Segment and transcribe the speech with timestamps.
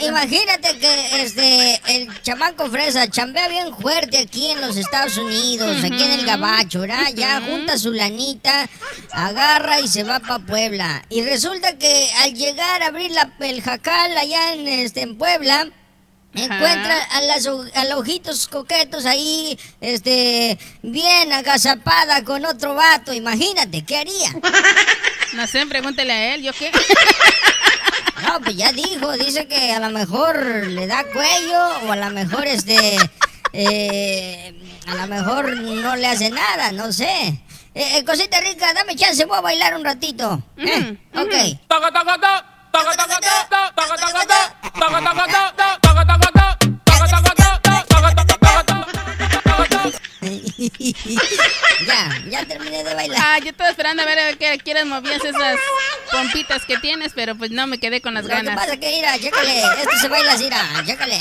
[0.00, 6.02] imagínate que este el chamaco fresa chambea bien fuerte aquí en los Estados Unidos, aquí
[6.02, 7.12] en el Gabacho, ¿verdad?
[7.14, 8.68] Ya junta su lanita,
[9.12, 11.04] agarra y se va para Puebla.
[11.08, 15.68] Y resulta que al llegar a abrir la, el jacal allá en, este, en Puebla,
[16.32, 23.12] Encuentra a las a los ojitos coquetos ahí, este, bien agazapada con otro vato.
[23.12, 24.30] Imagínate, ¿qué haría?
[25.32, 26.72] No sé, pregúntele a él, ¿yo qué?
[28.22, 32.10] No, pues ya dijo, dice que a lo mejor le da cuello o a lo
[32.10, 32.96] mejor este,
[33.52, 34.54] eh,
[34.86, 37.40] a lo mejor no le hace nada, no sé.
[37.74, 40.42] Eh, eh, cosita rica, dame chance, voy a bailar un ratito.
[40.56, 40.96] ¿eh?
[41.14, 41.58] Ok.
[51.86, 53.18] Ya, ya terminé de bailar.
[53.22, 55.58] Ah, yo estaba esperando a ver a qué quieres movías esas
[56.10, 58.56] pompitas que tienes, pero pues no me quedé con las Lo que ganas.
[58.56, 61.18] pasa que, mira, chécale, esto se baila así, mira, chécale.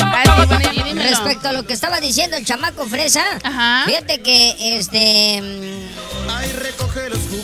[0.00, 1.10] Ay, bueno, y dímelo.
[1.10, 3.84] Respecto a lo que estaba diciendo el chamaco fresa, Ajá.
[3.86, 5.87] fíjate que este mm,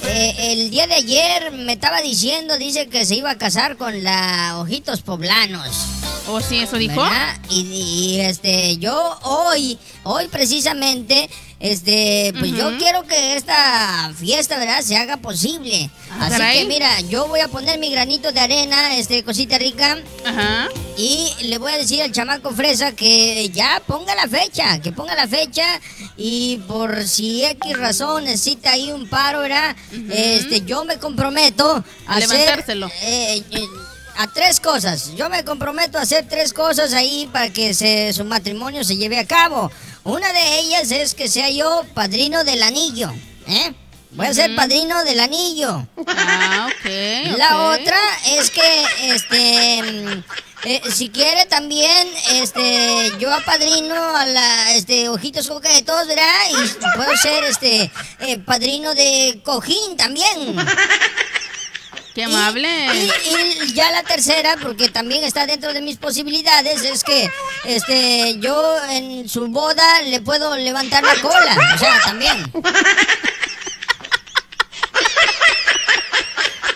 [0.07, 4.03] eh, el día de ayer me estaba diciendo, dice que se iba a casar con
[4.03, 5.94] la Ojitos Poblanos.
[6.27, 7.05] ¿O sí, eso dijo?
[7.51, 11.29] Y, y, este, yo hoy, hoy precisamente,
[11.61, 14.81] este, pues yo quiero que esta fiesta, ¿verdad?
[14.81, 15.91] Se haga posible.
[16.11, 16.59] Ah, Así caray.
[16.61, 19.99] que mira, yo voy a poner mi granito de arena, este, cosita rica.
[20.25, 20.69] Ajá.
[20.97, 25.15] Y le voy a decir al chamaco fresa que ya ponga la fecha, que ponga
[25.15, 25.65] la fecha
[26.17, 29.77] y por si X razón necesita ahí un paro, ¿verdad?
[30.11, 32.87] Este, yo me comprometo a A hacer, levantárselo.
[33.03, 33.61] eh, eh,
[34.17, 35.15] a tres cosas.
[35.15, 39.19] Yo me comprometo a hacer tres cosas ahí para que se- su matrimonio se lleve
[39.19, 39.71] a cabo.
[40.05, 43.13] Una de ellas es que sea yo padrino del anillo,
[43.47, 43.73] ¿eh?
[44.13, 45.89] Voy a ser padrino del anillo.
[46.07, 47.37] Ah, ok.
[47.37, 47.99] La otra
[48.39, 50.25] es que, este, mm,
[50.67, 56.33] eh, si quiere también, este, yo apadrino a la, este, ojitos coquetos, ¿verdad?
[56.51, 57.91] Y puedo ser, este,
[58.21, 60.57] eh, padrino de cojín también.
[62.15, 62.69] Qué amable.
[62.95, 63.11] Y,
[63.65, 67.29] y ya la tercera, porque también está dentro de mis posibilidades, es que,
[67.65, 72.53] este, yo en su boda le puedo levantar la cola, o sea, también.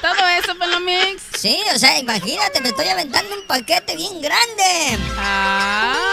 [0.03, 1.23] Todo eso, Pelomix.
[1.39, 4.99] Sí, o sea, imagínate, me estoy aventando un paquete bien grande.
[5.19, 6.08] Ay.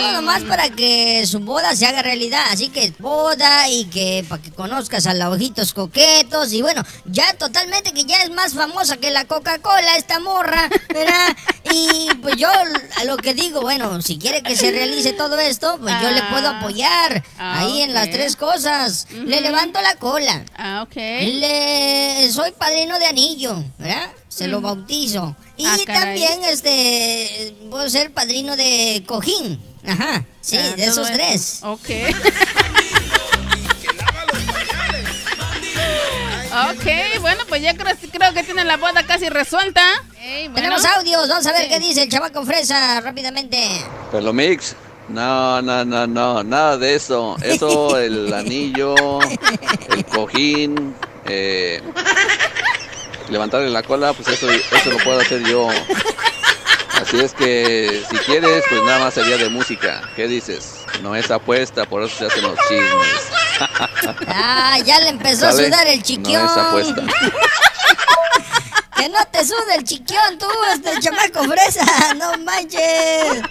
[0.00, 2.44] Todo nomás para que su boda se haga realidad.
[2.50, 6.52] Así que boda y que para que conozcas a la ojitos coquetos.
[6.52, 11.36] Y bueno, ya totalmente que ya es más famosa que la Coca-Cola esta morra, ¿verdad?
[11.72, 12.48] Y pues yo
[12.96, 16.22] a lo que digo, bueno, si quiere que se realice todo esto, pues yo le
[16.24, 16.58] puedo Ah.
[16.60, 19.06] apoyar Ah, ahí en las tres cosas.
[19.10, 20.44] Le levanto la cola.
[20.56, 20.96] Ah, ok.
[20.96, 24.10] Le soy padrino de anillo, ¿verdad?
[24.36, 25.34] Se lo bautizo.
[25.56, 29.58] Y Ah, también este puedo ser padrino de cojín.
[29.86, 30.24] Ajá.
[30.42, 31.16] Sí, Ah, de esos eso.
[31.16, 31.60] tres.
[31.62, 31.88] Ok.
[36.70, 39.82] ok, bueno, pues ya creo, creo que tienen la boda casi resuelta.
[40.20, 40.54] Bueno.
[40.54, 41.68] Tenemos audios, vamos a ver Sí.
[41.68, 43.58] qué dice el chavaco fresa rápidamente.
[44.10, 44.74] Pelomix,
[45.08, 47.36] no, no, no, no, nada de eso.
[47.42, 48.94] Eso, el anillo,
[49.90, 50.94] el cojín,
[51.26, 51.80] eh,
[53.28, 55.68] levantarle la cola, pues eso, eso lo puedo hacer yo.
[57.00, 60.02] Así es que si quieres, pues nada más sería de música.
[60.16, 60.84] ¿Qué dices?
[61.02, 63.36] No es apuesta, por eso se hacen los chismes.
[64.28, 66.42] Ah, ya le empezó a sudar el chiquión.
[66.42, 67.02] No es apuesta.
[68.96, 73.42] que no te sude el chiquión tú, este chamaco fresa, no manches.